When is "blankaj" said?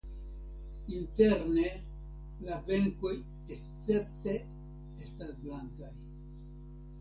5.45-5.93